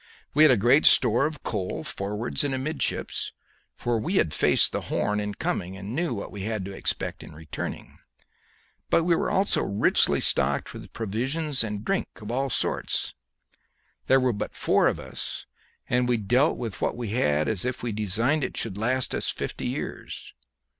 We 0.33 0.41
had 0.43 0.51
a 0.51 0.57
great 0.57 0.87
store 0.87 1.27
of 1.27 1.43
coal 1.43 1.83
forwards 1.83 2.43
and 2.43 2.55
amidships, 2.55 3.33
for 3.75 3.99
we 3.99 4.15
had 4.15 4.33
faced 4.33 4.71
the 4.71 4.81
Horn 4.89 5.19
in 5.19 5.35
coming 5.35 5.77
and 5.77 5.95
knew 5.95 6.11
what 6.15 6.31
we 6.31 6.41
had 6.41 6.65
to 6.65 6.71
expect 6.73 7.21
in 7.21 7.35
returning. 7.35 7.99
We 8.91 8.99
were 9.13 9.29
also 9.29 9.61
richly 9.61 10.19
stocked 10.19 10.73
with 10.73 10.91
provisions 10.91 11.63
and 11.63 11.85
drink 11.85 12.07
of 12.19 12.31
all 12.31 12.49
sorts. 12.49 13.13
There 14.07 14.19
were 14.19 14.33
but 14.33 14.55
four 14.55 14.87
of 14.87 14.99
us, 14.99 15.45
and 15.87 16.09
we 16.09 16.17
dealt 16.17 16.57
with 16.57 16.81
what 16.81 16.97
we 16.97 17.09
had 17.09 17.47
as 17.47 17.63
if 17.63 17.83
we 17.83 17.91
designed 17.91 18.43
it 18.43 18.57
should 18.57 18.79
last 18.79 19.13
us 19.13 19.29
fifty 19.29 19.67
years. 19.67 20.33